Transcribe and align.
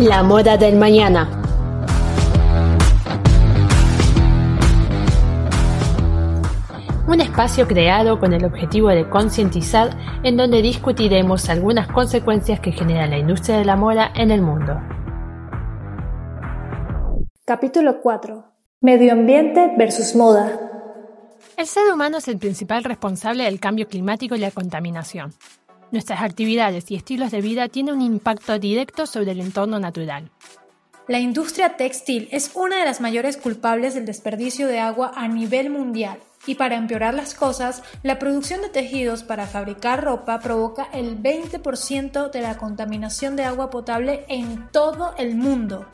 La 0.00 0.22
moda 0.22 0.56
del 0.56 0.76
mañana. 0.76 1.28
Un 7.06 7.20
espacio 7.20 7.68
creado 7.68 8.18
con 8.18 8.32
el 8.32 8.46
objetivo 8.46 8.88
de 8.88 9.10
concientizar 9.10 9.90
en 10.22 10.38
donde 10.38 10.62
discutiremos 10.62 11.50
algunas 11.50 11.86
consecuencias 11.88 12.60
que 12.60 12.72
genera 12.72 13.06
la 13.08 13.18
industria 13.18 13.58
de 13.58 13.66
la 13.66 13.76
moda 13.76 14.10
en 14.14 14.30
el 14.30 14.40
mundo. 14.40 14.80
Capítulo 17.44 18.00
4. 18.00 18.42
Medio 18.80 19.12
ambiente 19.12 19.74
versus 19.76 20.16
moda. 20.16 20.58
El 21.58 21.66
ser 21.66 21.92
humano 21.92 22.16
es 22.16 22.28
el 22.28 22.38
principal 22.38 22.84
responsable 22.84 23.44
del 23.44 23.60
cambio 23.60 23.86
climático 23.86 24.34
y 24.34 24.38
la 24.38 24.50
contaminación. 24.50 25.34
Nuestras 25.92 26.22
actividades 26.22 26.90
y 26.90 26.94
estilos 26.94 27.32
de 27.32 27.40
vida 27.40 27.68
tienen 27.68 27.96
un 27.96 28.02
impacto 28.02 28.58
directo 28.58 29.06
sobre 29.06 29.32
el 29.32 29.40
entorno 29.40 29.80
natural. 29.80 30.30
La 31.08 31.18
industria 31.18 31.76
textil 31.76 32.28
es 32.30 32.52
una 32.54 32.78
de 32.78 32.84
las 32.84 33.00
mayores 33.00 33.36
culpables 33.36 33.94
del 33.94 34.06
desperdicio 34.06 34.68
de 34.68 34.78
agua 34.78 35.10
a 35.16 35.26
nivel 35.26 35.68
mundial 35.68 36.20
y 36.46 36.54
para 36.54 36.76
empeorar 36.76 37.14
las 37.14 37.34
cosas, 37.34 37.82
la 38.04 38.20
producción 38.20 38.62
de 38.62 38.68
tejidos 38.68 39.24
para 39.24 39.46
fabricar 39.46 40.04
ropa 40.04 40.38
provoca 40.38 40.88
el 40.92 41.20
20% 41.20 42.30
de 42.30 42.40
la 42.40 42.56
contaminación 42.56 43.34
de 43.34 43.42
agua 43.42 43.70
potable 43.70 44.24
en 44.28 44.68
todo 44.70 45.14
el 45.18 45.34
mundo. 45.34 45.86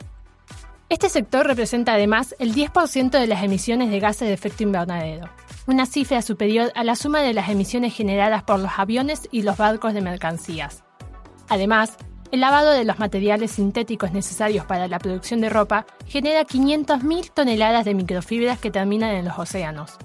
Este 0.89 1.09
sector 1.09 1.47
representa 1.47 1.93
además 1.93 2.35
el 2.37 2.53
10% 2.53 3.09
de 3.09 3.27
las 3.27 3.43
emisiones 3.43 3.89
de 3.89 3.99
gases 3.99 4.27
de 4.27 4.33
efecto 4.33 4.63
invernadero 4.63 5.29
una 5.67 5.85
cifra 5.85 6.21
superior 6.21 6.71
a 6.75 6.83
la 6.83 6.95
suma 6.95 7.21
de 7.21 7.33
las 7.33 7.49
emisiones 7.49 7.93
generadas 7.93 8.43
por 8.43 8.59
los 8.59 8.71
aviones 8.77 9.27
y 9.31 9.41
los 9.41 9.57
barcos 9.57 9.93
de 9.93 10.01
mercancías. 10.01 10.83
Además, 11.49 11.97
el 12.31 12.39
lavado 12.39 12.71
de 12.71 12.85
los 12.85 12.99
materiales 12.99 13.51
sintéticos 13.51 14.11
necesarios 14.11 14.65
para 14.65 14.87
la 14.87 14.99
producción 14.99 15.41
de 15.41 15.49
ropa 15.49 15.85
genera 16.05 16.45
500.000 16.45 17.31
toneladas 17.33 17.85
de 17.85 17.93
microfibras 17.93 18.59
que 18.59 18.71
terminan 18.71 19.11
en 19.11 19.25
los 19.25 19.37
océanos. 19.37 19.97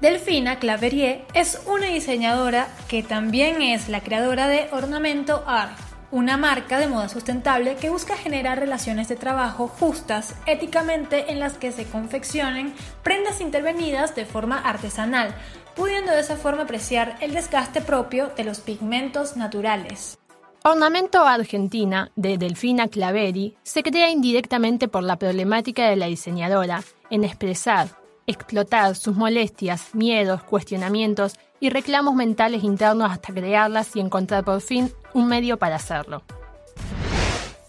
Delfina 0.00 0.58
Claverier 0.58 1.24
es 1.32 1.62
una 1.66 1.86
diseñadora 1.86 2.68
que 2.88 3.02
también 3.02 3.62
es 3.62 3.88
la 3.88 4.02
creadora 4.02 4.48
de 4.48 4.68
Ornamento 4.72 5.42
Art, 5.46 5.78
una 6.10 6.36
marca 6.36 6.78
de 6.78 6.86
moda 6.86 7.08
sustentable 7.08 7.76
que 7.76 7.90
busca 7.90 8.16
generar 8.16 8.58
relaciones 8.58 9.08
de 9.08 9.16
trabajo 9.16 9.68
justas 9.68 10.34
éticamente 10.46 11.32
en 11.32 11.40
las 11.40 11.54
que 11.54 11.72
se 11.72 11.84
confeccionen 11.86 12.74
prendas 13.02 13.40
intervenidas 13.40 14.14
de 14.14 14.24
forma 14.24 14.58
artesanal, 14.58 15.34
pudiendo 15.74 16.12
de 16.12 16.20
esa 16.20 16.36
forma 16.36 16.62
apreciar 16.62 17.16
el 17.20 17.34
desgaste 17.34 17.80
propio 17.80 18.30
de 18.36 18.44
los 18.44 18.60
pigmentos 18.60 19.36
naturales. 19.36 20.18
Ornamento 20.64 21.24
Argentina 21.24 22.10
de 22.16 22.38
Delfina 22.38 22.88
Claveri 22.88 23.56
se 23.62 23.84
crea 23.84 24.10
indirectamente 24.10 24.88
por 24.88 25.04
la 25.04 25.16
problemática 25.16 25.88
de 25.88 25.94
la 25.94 26.06
diseñadora 26.06 26.82
en 27.08 27.22
expresar, 27.22 27.88
explotar 28.26 28.96
sus 28.96 29.16
molestias, 29.16 29.94
miedos, 29.94 30.42
cuestionamientos 30.42 31.38
y 31.60 31.70
reclamos 31.70 32.14
mentales 32.14 32.64
internos 32.64 33.10
hasta 33.10 33.32
crearlas 33.32 33.94
y 33.96 34.00
encontrar 34.00 34.44
por 34.44 34.60
fin 34.60 34.92
un 35.14 35.28
medio 35.28 35.58
para 35.58 35.76
hacerlo. 35.76 36.22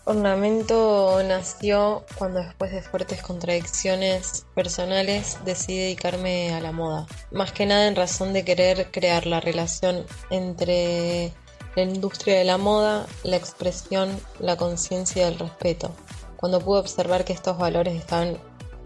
Ornamento 0.06 1.22
nació 1.28 2.06
cuando 2.18 2.40
después 2.40 2.72
de 2.72 2.82
fuertes 2.82 3.22
contradicciones 3.22 4.46
personales 4.56 5.38
decidí 5.44 5.80
dedicarme 5.80 6.54
a 6.54 6.62
la 6.62 6.72
moda. 6.72 7.08
Más 7.32 7.52
que 7.52 7.66
nada 7.66 7.88
en 7.88 7.96
razón 7.98 8.32
de 8.32 8.46
querer 8.46 8.90
crear 8.90 9.28
la 9.28 9.42
relación 9.42 10.06
entre 10.30 11.34
la 11.76 11.82
industria 11.82 12.38
de 12.38 12.46
la 12.46 12.58
moda, 12.58 13.06
la 13.24 13.36
expresión, 13.36 14.10
la 14.40 14.56
conciencia 14.56 15.24
y 15.24 15.34
el 15.34 15.40
respeto. 15.40 15.92
Cuando 16.38 16.62
pude 16.62 16.80
observar 16.80 17.26
que 17.26 17.34
estos 17.34 17.58
valores 17.58 17.94
estaban 17.94 18.38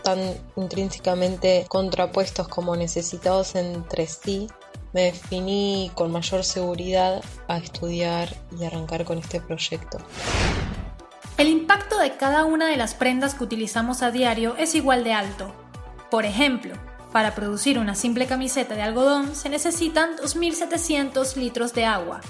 tan 0.04 0.20
intrínsecamente 0.56 1.66
contrapuestos 1.70 2.48
como 2.48 2.76
necesitados 2.76 3.54
entre 3.54 4.08
sí, 4.08 4.48
me 4.94 5.04
definí 5.04 5.92
con 5.96 6.12
mayor 6.12 6.44
seguridad 6.44 7.24
a 7.48 7.58
estudiar 7.58 8.30
y 8.60 8.66
arrancar 8.66 9.06
con 9.06 9.18
este 9.18 9.40
proyecto. 9.40 10.00
El 11.38 11.48
impacto 11.48 11.98
de 11.98 12.18
cada 12.18 12.46
una 12.46 12.68
de 12.68 12.78
las 12.78 12.94
prendas 12.94 13.34
que 13.34 13.44
utilizamos 13.44 14.04
a 14.04 14.12
diario 14.12 14.56
es 14.58 14.76
igual 14.76 15.04
de 15.04 15.14
alto. 15.14 15.54
Por 16.10 16.26
ejemplo, 16.26 16.76
para 17.12 17.36
producir 17.36 17.80
una 17.80 17.96
simple 17.96 18.28
camiseta 18.28 18.76
de 18.76 18.82
algodón 18.84 19.36
se 19.36 19.50
necesitan 19.50 20.16
2.700 20.18 21.36
litros 21.36 21.74
de 21.74 21.86
agua, 21.86 22.22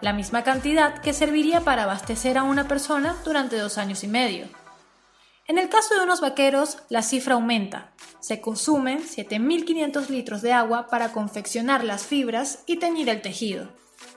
la 0.00 0.12
misma 0.12 0.44
cantidad 0.44 1.00
que 1.00 1.12
serviría 1.12 1.62
para 1.62 1.82
abastecer 1.82 2.38
a 2.38 2.42
una 2.42 2.68
persona 2.68 3.16
durante 3.24 3.58
dos 3.58 3.76
años 3.76 4.04
y 4.04 4.08
medio. 4.08 4.59
En 5.50 5.58
el 5.58 5.68
caso 5.68 5.96
de 5.96 6.04
unos 6.04 6.20
vaqueros, 6.20 6.78
la 6.90 7.02
cifra 7.02 7.34
aumenta. 7.34 7.90
Se 8.20 8.40
consumen 8.40 9.00
7.500 9.00 10.08
litros 10.08 10.42
de 10.42 10.52
agua 10.52 10.86
para 10.86 11.10
confeccionar 11.10 11.82
las 11.82 12.06
fibras 12.06 12.62
y 12.68 12.76
teñir 12.76 13.08
el 13.08 13.20
tejido. 13.20 13.66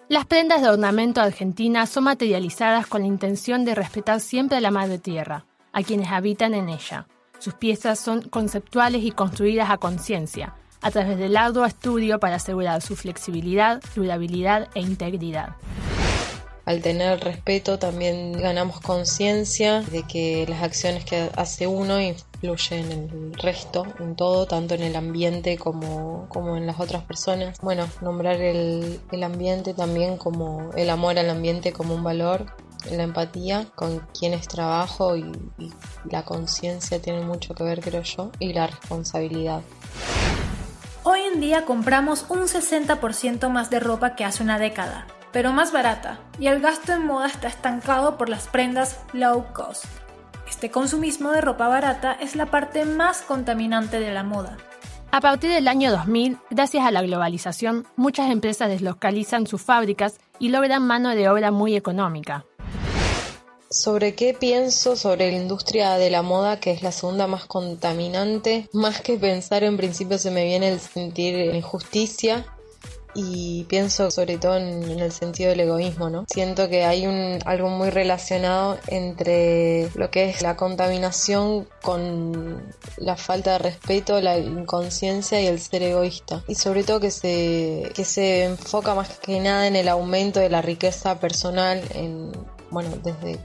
Las 0.10 0.28
prendas 0.28 0.62
de 0.62 0.70
ornamento 0.70 1.22
argentina 1.22 1.88
son 1.88 2.04
materializadas 2.04 2.86
con 2.86 3.02
la 3.02 3.08
intención 3.08 3.66
de 3.66 3.74
respetar 3.74 4.20
siempre 4.20 4.60
a 4.60 4.62
la 4.62 4.70
madre 4.70 5.00
tierra, 5.00 5.48
a 5.72 5.82
quienes 5.82 6.12
habitan 6.12 6.54
en 6.54 6.70
ella. 6.70 7.08
Sus 7.40 7.56
piezas 7.56 7.98
son 7.98 8.22
conceptuales 8.22 9.04
y 9.04 9.10
construidas 9.10 9.72
a 9.72 9.80
conciencia, 9.80 10.54
a 10.82 10.92
través 10.92 11.18
del 11.18 11.36
arduo 11.36 11.66
estudio 11.66 12.20
para 12.20 12.36
asegurar 12.36 12.84
su 12.84 12.96
flexibilidad, 12.96 13.82
durabilidad 13.96 14.70
e 14.76 14.82
integridad 14.82 15.56
al 16.66 16.82
tener 16.82 17.20
respeto 17.20 17.78
también 17.78 18.34
ganamos 18.34 18.80
conciencia 18.80 19.82
de 19.82 20.04
que 20.04 20.46
las 20.48 20.64
acciones 20.64 21.04
que 21.04 21.30
hace 21.36 21.68
uno 21.68 22.00
influyen 22.00 22.92
en 22.92 23.10
el 23.10 23.34
resto, 23.34 23.86
en 24.00 24.16
todo, 24.16 24.46
tanto 24.46 24.74
en 24.76 24.84
el 24.84 24.96
ambiente 24.96 25.58
como, 25.58 26.28
como 26.30 26.56
en 26.56 26.66
las 26.66 26.80
otras 26.80 27.04
personas. 27.04 27.60
Bueno, 27.62 27.90
nombrar 28.02 28.40
el, 28.42 29.00
el 29.12 29.24
ambiente 29.24 29.74
también 29.74 30.18
como 30.18 30.72
el 30.76 30.90
amor 30.90 31.20
al 31.20 31.30
ambiente 31.30 31.74
como 31.74 31.96
un 31.96 32.04
valor 32.04 32.46
la 32.92 33.04
empatía 33.04 33.68
con 33.76 34.00
quienes 34.18 34.48
trabajo 34.48 35.16
y, 35.16 35.32
la 36.12 36.26
conciencia 36.26 37.02
tiene 37.02 37.22
mucho 37.22 37.56
que 37.56 37.64
ver, 37.64 37.80
creo 37.80 38.02
yo, 38.02 38.30
y 38.40 38.52
la 38.52 38.68
responsabilidad. 38.68 39.62
Hoy 41.04 41.22
en 41.22 41.40
día 41.40 41.64
compramos 41.64 42.26
un 42.28 42.42
60% 42.42 43.50
más 43.50 43.70
de 43.70 43.80
ropa 43.80 44.16
que 44.16 44.26
hace 44.26 44.44
una 44.44 44.60
década 44.60 45.08
pero 45.34 45.52
más 45.52 45.74
barata, 45.74 46.20
y 46.40 46.48
el 46.48 46.62
gasto 46.62 46.94
en 46.94 47.06
moda 47.06 47.28
está 47.28 47.48
estancado 47.50 48.18
por 48.18 48.30
las 48.30 48.48
prendas 48.48 49.00
low 49.12 49.46
cost. 49.52 49.84
Este 50.48 50.70
consumismo 50.70 51.32
de 51.32 51.42
ropa 51.42 51.68
barata 51.68 52.14
es 52.14 52.36
la 52.36 52.46
parte 52.46 52.86
más 52.86 53.24
contaminante 53.24 54.00
de 54.00 54.14
la 54.14 54.24
moda. 54.24 54.58
A 55.12 55.22
partir 55.22 55.52
del 55.52 55.68
año 55.68 55.92
2000, 55.92 56.38
gracias 56.50 56.86
a 56.86 56.92
la 56.92 57.02
globalización, 57.02 57.86
muchas 57.96 58.32
empresas 58.32 58.70
deslocalizan 58.70 59.48
sus 59.48 59.62
fábricas 59.62 60.20
y 60.40 60.50
logran 60.50 60.86
mano 60.86 61.10
de 61.10 61.28
obra 61.30 61.52
muy 61.52 61.76
económica. 61.76 62.46
¿Sobre 63.70 64.14
qué 64.14 64.36
pienso 64.36 64.96
sobre 64.96 65.32
la 65.32 65.38
industria 65.38 65.96
de 65.96 66.12
la 66.12 66.22
moda, 66.22 66.60
que 66.60 66.72
es 66.72 66.84
la 66.84 66.92
segunda 66.92 67.26
más 67.26 67.46
contaminante? 67.46 68.70
Más 68.72 69.02
que 69.02 69.18
pensar 69.18 69.64
en 69.64 69.78
principio 69.78 70.20
se 70.20 70.30
me 70.30 70.46
viene 70.46 70.70
el 70.70 70.80
sentir 70.80 71.56
injusticia 71.56 72.46
y 73.16 73.66
pienso 73.66 74.12
sobre 74.12 74.38
todo 74.38 74.58
en, 74.58 74.84
el 75.00 75.12
sentido 75.12 75.50
del 75.50 75.62
egoísmo, 75.62 76.10
¿no? 76.10 76.26
Siento 76.28 76.70
que 76.70 76.86
hay 76.86 77.06
un, 77.08 77.40
algo 77.46 77.70
muy 77.70 77.90
relacionado 77.90 78.78
entre 78.88 79.90
lo 79.96 80.10
que 80.12 80.30
es 80.30 80.42
la 80.42 80.56
contaminación 80.56 81.68
con 81.82 82.64
la 82.98 83.16
falta 83.16 83.54
de 83.54 83.60
respeto, 83.60 84.22
la 84.22 84.38
inconsciencia 84.38 85.42
y 85.42 85.48
el 85.48 85.60
ser 85.60 85.84
egoísta. 85.84 86.44
Y 86.48 86.56
sobre 86.56 86.84
todo 86.84 87.00
que 87.00 87.12
se, 87.12 87.92
que 87.94 88.06
se 88.06 88.46
enfoca 88.46 88.96
más 88.96 89.20
que 89.20 89.40
nada 89.40 89.68
en 89.68 89.76
el 89.76 89.88
aumento 89.88 90.40
de 90.40 90.50
la 90.50 90.62
riqueza 90.62 91.20
personal, 91.20 91.82
en, 91.94 92.32
bueno, 92.70 92.90
desde 93.04 93.40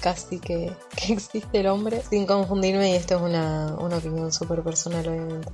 casi 0.00 0.40
que, 0.40 0.72
que 0.96 1.12
existe 1.12 1.60
el 1.60 1.68
hombre, 1.68 2.02
sin 2.08 2.26
confundirme, 2.26 2.90
y 2.90 2.94
esto 2.94 3.16
es 3.16 3.22
una, 3.22 3.76
una 3.78 3.98
opinión 3.98 4.32
súper 4.32 4.62
personal 4.62 5.06
obviamente. 5.08 5.48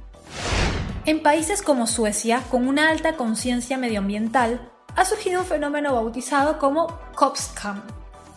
En 1.08 1.22
países 1.22 1.62
como 1.62 1.86
Suecia, 1.86 2.42
con 2.50 2.68
una 2.68 2.90
alta 2.90 3.16
conciencia 3.16 3.78
medioambiental, 3.78 4.70
ha 4.94 5.06
surgido 5.06 5.40
un 5.40 5.46
fenómeno 5.46 5.94
bautizado 5.94 6.58
como 6.58 7.00
Kopskam, 7.14 7.82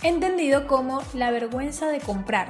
entendido 0.04 0.68
como 0.68 1.04
la 1.14 1.32
vergüenza 1.32 1.90
de 1.90 2.00
comprar. 2.00 2.48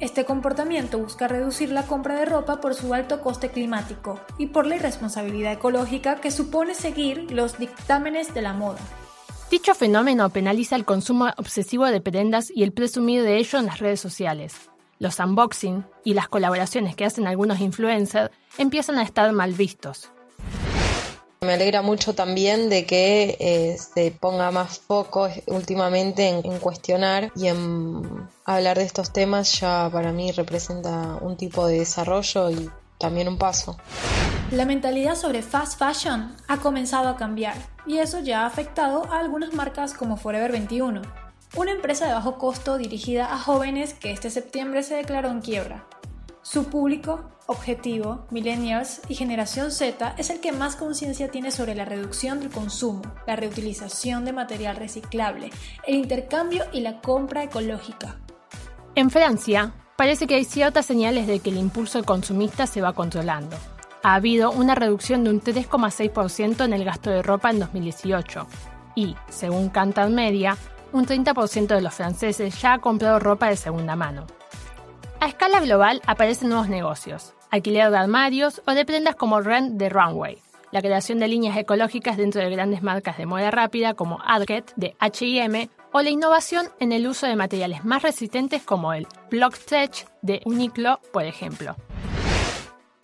Este 0.00 0.26
comportamiento 0.26 0.98
busca 0.98 1.28
reducir 1.28 1.70
la 1.70 1.84
compra 1.84 2.16
de 2.16 2.26
ropa 2.26 2.60
por 2.60 2.74
su 2.74 2.92
alto 2.92 3.22
coste 3.22 3.48
climático 3.48 4.20
y 4.36 4.48
por 4.48 4.66
la 4.66 4.76
irresponsabilidad 4.76 5.54
ecológica 5.54 6.16
que 6.16 6.30
supone 6.30 6.74
seguir 6.74 7.32
los 7.32 7.58
dictámenes 7.58 8.34
de 8.34 8.42
la 8.42 8.52
moda. 8.52 8.80
Dicho 9.50 9.74
fenómeno 9.74 10.28
penaliza 10.28 10.76
el 10.76 10.84
consumo 10.84 11.30
obsesivo 11.38 11.86
de 11.86 12.02
prendas 12.02 12.52
y 12.54 12.64
el 12.64 12.74
presumido 12.74 13.24
de 13.24 13.38
ello 13.38 13.58
en 13.58 13.64
las 13.64 13.78
redes 13.78 13.98
sociales 13.98 14.68
los 14.98 15.18
unboxing 15.18 15.84
y 16.04 16.14
las 16.14 16.28
colaboraciones 16.28 16.96
que 16.96 17.04
hacen 17.04 17.26
algunos 17.26 17.60
influencers 17.60 18.30
empiezan 18.56 18.98
a 18.98 19.02
estar 19.02 19.30
mal 19.32 19.52
vistos. 19.52 20.10
Me 21.40 21.54
alegra 21.54 21.82
mucho 21.82 22.16
también 22.16 22.68
de 22.68 22.84
que 22.84 23.36
eh, 23.38 23.78
se 23.78 24.10
ponga 24.10 24.50
más 24.50 24.80
foco 24.80 25.28
últimamente 25.46 26.28
en, 26.28 26.58
cuestionar 26.58 27.30
y 27.36 27.46
en 27.46 28.28
hablar 28.44 28.78
de 28.78 28.84
estos 28.84 29.12
temas 29.12 29.60
ya 29.60 29.88
para 29.92 30.10
mí 30.10 30.32
representa 30.32 31.16
un 31.20 31.36
tipo 31.36 31.68
de 31.68 31.78
desarrollo 31.78 32.50
y 32.50 32.68
también 32.98 33.28
un 33.28 33.38
paso. 33.38 33.76
La 34.50 34.64
mentalidad 34.64 35.14
sobre 35.14 35.42
fast 35.42 35.78
fashion 35.78 36.34
ha 36.48 36.56
comenzado 36.56 37.08
a 37.08 37.16
cambiar 37.16 37.54
y 37.86 37.98
eso 37.98 38.18
ya 38.18 38.42
ha 38.42 38.46
afectado 38.46 39.04
a 39.12 39.20
algunas 39.20 39.54
marcas 39.54 39.94
como 39.94 40.16
Forever 40.16 40.50
21, 40.50 41.02
una 41.56 41.72
empresa 41.72 42.06
de 42.06 42.12
bajo 42.12 42.38
costo 42.38 42.76
dirigida 42.78 43.32
a 43.32 43.38
jóvenes 43.38 43.94
que 43.94 44.12
este 44.12 44.30
septiembre 44.30 44.82
se 44.82 44.96
declaró 44.96 45.30
en 45.30 45.40
quiebra. 45.40 45.86
Su 46.42 46.64
público 46.64 47.30
objetivo, 47.46 48.26
millennials 48.30 49.00
y 49.08 49.14
generación 49.14 49.70
Z, 49.70 50.14
es 50.18 50.30
el 50.30 50.40
que 50.40 50.52
más 50.52 50.76
conciencia 50.76 51.30
tiene 51.30 51.50
sobre 51.50 51.74
la 51.74 51.84
reducción 51.84 52.40
del 52.40 52.50
consumo, 52.50 53.02
la 53.26 53.36
reutilización 53.36 54.24
de 54.24 54.32
material 54.32 54.76
reciclable, 54.76 55.50
el 55.86 55.94
intercambio 55.94 56.64
y 56.72 56.80
la 56.80 57.00
compra 57.00 57.42
ecológica. 57.42 58.16
En 58.94 59.10
Francia, 59.10 59.72
parece 59.96 60.26
que 60.26 60.34
hay 60.34 60.44
ciertas 60.44 60.86
señales 60.86 61.26
de 61.26 61.40
que 61.40 61.50
el 61.50 61.56
impulso 61.56 62.02
consumista 62.04 62.66
se 62.66 62.82
va 62.82 62.92
controlando. 62.92 63.56
Ha 64.02 64.14
habido 64.14 64.50
una 64.50 64.74
reducción 64.74 65.24
de 65.24 65.30
un 65.30 65.40
3,6% 65.40 66.64
en 66.64 66.72
el 66.72 66.84
gasto 66.84 67.10
de 67.10 67.22
ropa 67.22 67.50
en 67.50 67.60
2018 67.60 68.46
y, 68.94 69.16
según 69.28 69.70
Cantar 69.70 70.10
Media, 70.10 70.56
un 70.92 71.06
30% 71.06 71.66
de 71.66 71.80
los 71.80 71.94
franceses 71.94 72.60
ya 72.60 72.74
ha 72.74 72.78
comprado 72.78 73.18
ropa 73.18 73.48
de 73.48 73.56
segunda 73.56 73.96
mano. 73.96 74.26
A 75.20 75.26
escala 75.26 75.60
global 75.60 76.00
aparecen 76.06 76.48
nuevos 76.48 76.68
negocios, 76.68 77.34
alquiler 77.50 77.90
de 77.90 77.98
armarios 77.98 78.62
o 78.66 78.72
de 78.72 78.84
prendas 78.84 79.16
como 79.16 79.40
Rent 79.40 79.78
the 79.78 79.88
Runway, 79.88 80.38
la 80.70 80.82
creación 80.82 81.18
de 81.18 81.28
líneas 81.28 81.56
ecológicas 81.56 82.16
dentro 82.16 82.40
de 82.40 82.50
grandes 82.50 82.82
marcas 82.82 83.18
de 83.18 83.26
moda 83.26 83.50
rápida 83.50 83.94
como 83.94 84.20
Arket 84.24 84.72
de 84.76 84.94
H&M 84.98 85.70
o 85.92 86.02
la 86.02 86.10
innovación 86.10 86.68
en 86.78 86.92
el 86.92 87.06
uso 87.06 87.26
de 87.26 87.36
materiales 87.36 87.84
más 87.84 88.02
resistentes 88.02 88.62
como 88.62 88.92
el 88.92 89.06
Block 89.30 89.54
Stretch 89.54 90.06
de 90.22 90.42
Uniqlo, 90.44 91.00
por 91.12 91.24
ejemplo 91.24 91.76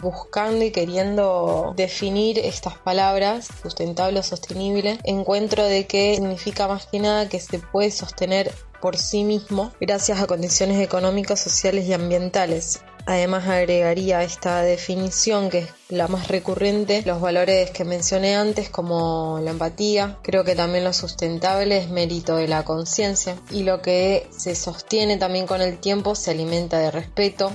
buscando 0.04 0.64
y 0.64 0.70
queriendo 0.70 1.74
definir 1.76 2.38
estas 2.38 2.78
palabras, 2.78 3.48
sustentable 3.62 4.20
o 4.20 4.22
sostenible, 4.22 4.98
encuentro 5.02 5.64
de 5.64 5.88
que 5.88 6.14
significa 6.14 6.68
más 6.68 6.86
que 6.86 7.00
nada 7.00 7.28
que 7.28 7.40
se 7.40 7.58
puede 7.58 7.90
sostener 7.90 8.52
por 8.80 8.98
sí 8.98 9.24
mismo 9.24 9.72
gracias 9.80 10.20
a 10.20 10.26
condiciones 10.26 10.78
económicas, 10.78 11.40
sociales 11.40 11.86
y 11.86 11.94
ambientales. 11.94 12.82
Además 13.06 13.48
agregaría 13.48 14.22
esta 14.22 14.62
definición 14.62 15.48
que 15.48 15.58
es 15.60 15.68
la 15.88 16.06
más 16.06 16.28
recurrente, 16.28 17.02
los 17.06 17.20
valores 17.20 17.70
que 17.70 17.84
mencioné 17.84 18.36
antes 18.36 18.68
como 18.68 19.40
la 19.42 19.52
empatía, 19.52 20.18
creo 20.22 20.44
que 20.44 20.54
también 20.54 20.84
lo 20.84 20.92
sustentable 20.92 21.78
es 21.78 21.88
mérito 21.88 22.36
de 22.36 22.46
la 22.46 22.62
conciencia 22.64 23.36
y 23.50 23.62
lo 23.62 23.80
que 23.80 24.26
se 24.30 24.54
sostiene 24.54 25.16
también 25.16 25.46
con 25.46 25.62
el 25.62 25.78
tiempo 25.78 26.14
se 26.14 26.32
alimenta 26.32 26.78
de 26.78 26.90
respeto, 26.90 27.52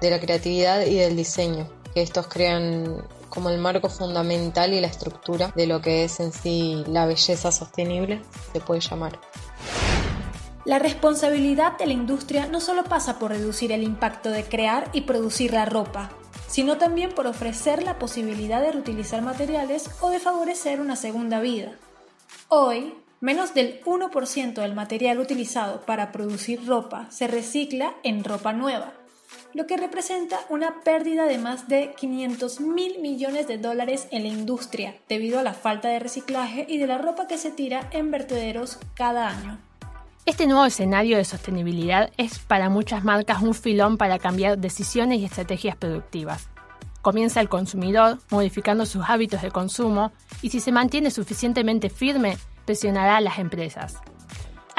de 0.00 0.10
la 0.10 0.20
creatividad 0.20 0.86
y 0.86 0.94
del 0.94 1.16
diseño 1.16 1.79
que 1.94 2.02
estos 2.02 2.28
crean 2.28 3.04
como 3.28 3.48
el 3.48 3.58
marco 3.58 3.88
fundamental 3.88 4.74
y 4.74 4.80
la 4.80 4.88
estructura 4.88 5.52
de 5.54 5.66
lo 5.66 5.80
que 5.80 6.04
es 6.04 6.20
en 6.20 6.32
sí 6.32 6.84
la 6.86 7.06
belleza 7.06 7.52
sostenible, 7.52 8.22
se 8.52 8.60
puede 8.60 8.80
llamar. 8.80 9.18
La 10.64 10.78
responsabilidad 10.78 11.78
de 11.78 11.86
la 11.86 11.94
industria 11.94 12.46
no 12.46 12.60
solo 12.60 12.84
pasa 12.84 13.18
por 13.18 13.30
reducir 13.30 13.72
el 13.72 13.82
impacto 13.82 14.30
de 14.30 14.44
crear 14.44 14.90
y 14.92 15.02
producir 15.02 15.52
la 15.52 15.64
ropa, 15.64 16.10
sino 16.48 16.76
también 16.76 17.14
por 17.14 17.26
ofrecer 17.26 17.82
la 17.82 17.98
posibilidad 17.98 18.60
de 18.60 18.72
reutilizar 18.72 19.22
materiales 19.22 19.88
o 20.00 20.10
de 20.10 20.18
favorecer 20.18 20.80
una 20.80 20.96
segunda 20.96 21.40
vida. 21.40 21.72
Hoy, 22.48 22.94
menos 23.20 23.54
del 23.54 23.80
1% 23.84 24.54
del 24.54 24.74
material 24.74 25.18
utilizado 25.18 25.80
para 25.82 26.12
producir 26.12 26.66
ropa 26.66 27.06
se 27.10 27.26
recicla 27.26 27.94
en 28.02 28.22
ropa 28.22 28.52
nueva 28.52 28.99
lo 29.54 29.66
que 29.66 29.76
representa 29.76 30.38
una 30.48 30.80
pérdida 30.82 31.24
de 31.24 31.38
más 31.38 31.68
de 31.68 31.94
500 31.98 32.60
mil 32.60 33.00
millones 33.00 33.48
de 33.48 33.58
dólares 33.58 34.06
en 34.10 34.22
la 34.22 34.28
industria 34.28 34.94
debido 35.08 35.38
a 35.38 35.42
la 35.42 35.54
falta 35.54 35.88
de 35.88 35.98
reciclaje 35.98 36.66
y 36.68 36.78
de 36.78 36.86
la 36.86 36.98
ropa 36.98 37.26
que 37.26 37.38
se 37.38 37.50
tira 37.50 37.88
en 37.92 38.10
vertederos 38.10 38.78
cada 38.94 39.28
año. 39.28 39.58
Este 40.26 40.46
nuevo 40.46 40.64
escenario 40.64 41.16
de 41.16 41.24
sostenibilidad 41.24 42.10
es 42.16 42.38
para 42.38 42.68
muchas 42.68 43.04
marcas 43.04 43.42
un 43.42 43.54
filón 43.54 43.96
para 43.96 44.18
cambiar 44.18 44.58
decisiones 44.58 45.18
y 45.18 45.24
estrategias 45.24 45.76
productivas. 45.76 46.48
Comienza 47.02 47.40
el 47.40 47.48
consumidor 47.48 48.18
modificando 48.30 48.84
sus 48.84 49.08
hábitos 49.08 49.40
de 49.40 49.50
consumo 49.50 50.12
y 50.42 50.50
si 50.50 50.60
se 50.60 50.72
mantiene 50.72 51.10
suficientemente 51.10 51.88
firme, 51.88 52.36
presionará 52.66 53.16
a 53.16 53.20
las 53.22 53.38
empresas. 53.38 53.94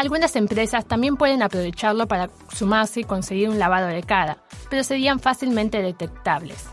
Algunas 0.02 0.36
empresas 0.36 0.88
también 0.88 1.16
pueden 1.16 1.44
aprovecharlo 1.44 2.08
para 2.08 2.32
sumarse 2.52 3.02
y 3.02 3.04
conseguir 3.04 3.50
un 3.50 3.60
lavado 3.60 3.86
de 3.86 4.02
cara, 4.02 4.40
pero 4.68 4.84
serían 4.84 5.20
fácilmente 5.20 5.84
detectables. 5.84 6.72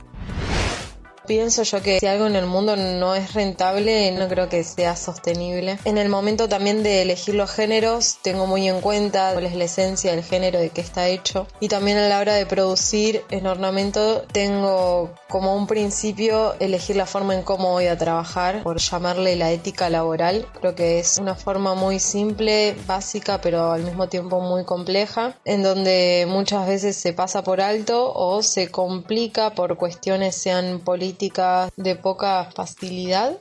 Pienso 1.29 1.63
yo 1.63 1.83
que 1.83 2.01
si 2.01 2.07
algo 2.07 2.27
en 2.27 2.37
el 2.37 2.47
mundo 2.47 2.75
no 2.75 3.15
es 3.15 3.35
rentable, 3.35 4.13
no 4.13 4.29
creo 4.29 4.49
que 4.49 4.65
sea 4.65 4.97
sostenible. 4.97 5.79
En 5.85 5.99
el 5.99 6.09
momento 6.09 6.49
también 6.49 6.83
de 6.83 7.03
elegir 7.03 7.35
los 7.35 7.51
géneros, 7.51 8.17
tengo 8.23 8.47
muy 8.47 8.67
en 8.67 8.81
cuenta 8.81 9.35
cuál 9.35 9.45
es 9.45 9.55
la 9.55 9.65
esencia 9.65 10.13
del 10.13 10.25
género, 10.25 10.59
de 10.59 10.71
qué 10.71 10.81
está 10.81 11.07
hecho. 11.07 11.47
Y 11.61 11.69
también 11.69 11.99
a 11.99 12.09
la 12.09 12.19
hora 12.21 12.33
de 12.33 12.47
producir 12.47 13.25
en 13.29 13.47
ornamento, 13.47 14.23
tengo 14.33 15.11
como 15.29 15.55
un 15.55 15.67
principio 15.67 16.55
elegir 16.61 16.97
la 16.97 17.05
forma 17.05 17.35
en 17.35 17.43
cómo 17.43 17.73
voy 17.73 17.89
a 17.89 17.99
trabajar, 17.99 18.63
por 18.63 18.79
llamarle 18.79 19.37
la 19.37 19.53
ética 19.53 19.91
laboral. 19.91 20.47
Creo 20.59 20.75
que 20.75 20.99
es 20.99 21.19
una 21.19 21.35
forma 21.35 21.75
muy 21.75 21.99
simple, 21.99 22.75
básica, 22.87 23.39
pero 23.43 23.73
al 23.73 23.83
mismo 23.83 24.09
tiempo 24.09 24.41
muy 24.41 24.65
compleja, 24.65 25.37
en 25.45 25.63
donde 25.63 26.25
muchas 26.27 26.67
veces 26.67 26.97
se 26.97 27.13
pasa 27.13 27.45
por 27.45 27.61
alto 27.61 28.15
o 28.15 28.43
se 28.43 28.71
complica 28.71 29.51
por 29.51 29.77
cuestiones 29.77 30.35
sean 30.35 30.81
políticas 30.81 31.18
de 31.77 31.97
poca 31.97 32.51
facilidad 32.55 33.37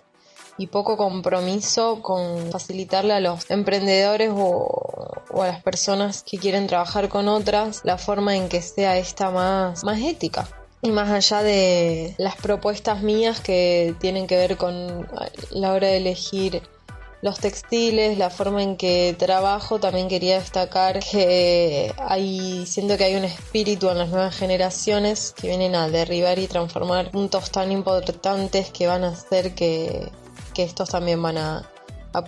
y 0.57 0.67
poco 0.67 0.97
compromiso 0.97 2.01
con 2.01 2.51
facilitarle 2.51 3.13
a 3.13 3.19
los 3.19 3.49
emprendedores 3.51 4.31
o, 4.33 5.21
a 5.41 5.47
las 5.47 5.61
personas 5.61 6.23
que 6.23 6.39
quieren 6.39 6.67
trabajar 6.67 7.09
con 7.09 7.27
otras 7.27 7.81
la 7.83 7.97
forma 7.97 8.35
en 8.35 8.49
que 8.49 8.61
sea 8.61 8.97
esta 8.97 9.29
más, 9.29 9.83
más 9.83 10.01
ética. 10.01 10.47
Y 10.81 10.91
más 10.91 11.09
allá 11.09 11.43
de 11.43 12.15
las 12.17 12.35
propuestas 12.35 13.01
mías 13.01 13.39
que 13.39 13.95
tienen 13.99 14.27
que 14.27 14.37
ver 14.37 14.57
con 14.57 15.07
la 15.51 15.73
hora 15.73 15.87
de 15.87 15.97
elegir 15.97 16.61
los 17.21 17.39
textiles, 17.39 18.17
la 18.17 18.29
forma 18.29 18.61
en 18.61 18.77
que 18.77 19.15
trabajo, 19.17 19.79
también 19.79 20.07
quería 20.07 20.39
destacar 20.39 20.99
que 20.99 21.93
hay, 21.97 22.65
siento 22.65 22.97
que 22.97 23.05
hay 23.05 23.15
un 23.15 23.23
espíritu 23.23 23.89
en 23.89 23.97
las 23.97 24.09
nuevas 24.09 24.35
generaciones 24.35 25.33
que 25.35 25.47
vienen 25.47 25.75
a 25.75 25.89
derribar 25.89 26.37
y 26.37 26.47
transformar 26.47 27.09
puntos 27.11 27.51
tan 27.51 27.71
importantes 27.71 28.69
que 28.69 28.87
van 28.87 29.03
a 29.03 29.09
hacer 29.09 29.55
que, 29.55 30.11
estos 30.55 30.89
también 30.89 31.21
van 31.21 31.37
a, 31.37 31.69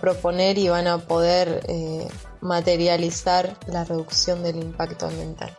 proponer 0.00 0.56
y 0.56 0.68
van 0.68 0.86
a 0.86 0.98
poder 0.98 1.64
eh, 1.66 2.06
materializar 2.40 3.56
la 3.66 3.82
reducción 3.82 4.44
del 4.44 4.54
impacto 4.54 5.06
ambiental. 5.06 5.50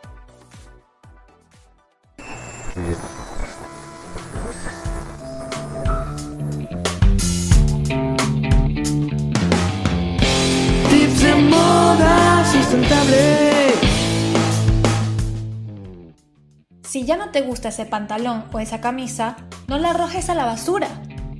Si 16.82 17.04
ya 17.04 17.18
no 17.18 17.30
te 17.30 17.42
gusta 17.42 17.68
ese 17.68 17.84
pantalón 17.84 18.44
o 18.50 18.60
esa 18.60 18.80
camisa, 18.80 19.36
no 19.66 19.76
la 19.76 19.90
arrojes 19.90 20.30
a 20.30 20.34
la 20.34 20.46
basura. 20.46 20.88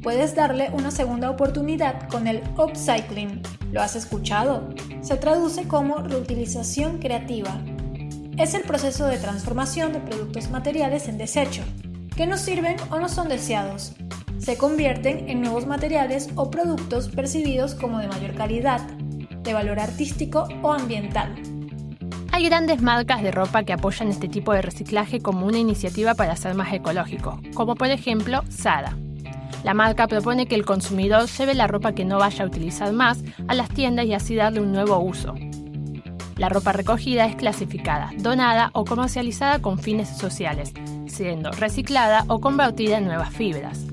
Puedes 0.03 0.35
darle 0.35 0.69
una 0.75 0.91
segunda 0.91 1.31
oportunidad 1.31 2.07
con 2.11 2.27
el 2.27 2.43
upcycling. 2.59 3.41
¿Lo 3.73 3.81
has 3.81 3.97
escuchado? 3.97 4.69
Se 5.01 5.17
traduce 5.17 5.67
como 5.67 5.99
reutilización 5.99 6.99
creativa. 6.99 7.63
Es 8.37 8.53
el 8.53 8.63
proceso 8.63 9.07
de 9.07 9.17
transformación 9.17 9.95
de 9.95 10.01
productos 10.01 10.51
materiales 10.51 11.09
en 11.09 11.17
desecho, 11.17 11.63
que 12.15 12.27
no 12.27 12.37
sirven 12.37 12.77
o 12.91 12.99
no 12.99 13.09
son 13.09 13.31
deseados. 13.31 13.95
Se 14.37 14.59
convierten 14.59 15.31
en 15.31 15.41
nuevos 15.41 15.67
materiales 15.67 16.29
o 16.35 16.51
productos 16.51 17.09
percibidos 17.09 17.75
como 17.75 18.01
de 18.01 18.09
mayor 18.09 18.35
calidad, 18.35 18.83
de 19.43 19.55
valor 19.55 19.81
artístico 19.81 20.49
o 20.63 20.73
ambiental. 20.73 21.35
Hay 22.33 22.47
grandes 22.47 22.81
marcas 22.81 23.23
de 23.23 23.31
ropa 23.31 23.63
que 23.63 23.75
apoyan 23.75 24.09
este 24.09 24.29
tipo 24.29 24.53
de 24.53 24.63
reciclaje 24.63 25.21
como 25.21 25.47
una 25.47 25.59
iniciativa 25.59 26.15
para 26.15 26.35
ser 26.37 26.55
más 26.55 26.73
ecológico, 26.73 27.41
como 27.55 27.75
por 27.75 27.89
ejemplo 27.89 28.43
Zara. 28.51 28.97
La 29.65 29.75
marca 29.75 30.09
propone 30.09 30.47
que 30.47 30.55
el 30.55 30.65
consumidor 30.65 31.29
lleve 31.29 31.55
la 31.55 31.67
ropa 31.67 31.93
que 31.93 32.05
no 32.05 32.19
vaya 32.19 32.45
a 32.45 32.47
utilizar 32.47 32.93
más 32.93 33.23
a 33.47 33.55
las 33.55 33.69
tiendas 33.69 34.07
y 34.07 34.15
así 34.15 34.35
darle 34.35 34.61
un 34.61 34.73
nuevo 34.73 34.99
uso. 34.99 35.35
La 36.37 36.49
ropa 36.49 36.73
recogida 36.73 37.27
es 37.27 37.37
clasificada, 37.37 38.11
donada 38.17 38.71
o 38.73 38.85
comercializada 38.85 39.61
con 39.61 39.79
fines 39.79 40.09
sociales, 40.09 40.73
siendo 41.07 41.53
reciclada 41.53 42.25
o 42.29 42.41
convertida 42.41 42.99
en 42.99 43.05
nuevas 43.05 43.31
fibras. 43.31 43.92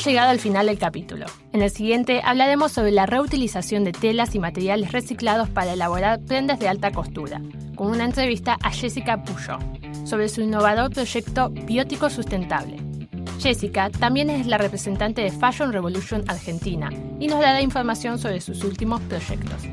Hemos 0.00 0.08
llegado 0.12 0.30
al 0.30 0.40
final 0.40 0.64
del 0.64 0.78
capítulo. 0.78 1.26
En 1.52 1.60
el 1.60 1.68
siguiente 1.68 2.22
hablaremos 2.24 2.72
sobre 2.72 2.90
la 2.90 3.04
reutilización 3.04 3.84
de 3.84 3.92
telas 3.92 4.34
y 4.34 4.38
materiales 4.38 4.92
reciclados 4.92 5.50
para 5.50 5.74
elaborar 5.74 6.20
prendas 6.20 6.58
de 6.58 6.68
alta 6.68 6.90
costura, 6.90 7.42
con 7.76 7.88
una 7.88 8.06
entrevista 8.06 8.56
a 8.62 8.70
Jessica 8.70 9.22
Puyo 9.22 9.58
sobre 10.06 10.30
su 10.30 10.40
innovador 10.40 10.90
proyecto 10.90 11.50
Biótico 11.50 12.08
Sustentable. 12.08 12.78
Jessica 13.40 13.90
también 13.90 14.30
es 14.30 14.46
la 14.46 14.56
representante 14.56 15.20
de 15.20 15.32
Fashion 15.32 15.70
Revolution 15.70 16.24
Argentina 16.28 16.88
y 17.18 17.26
nos 17.26 17.40
dará 17.40 17.60
información 17.60 18.18
sobre 18.18 18.40
sus 18.40 18.64
últimos 18.64 19.02
proyectos. 19.02 19.64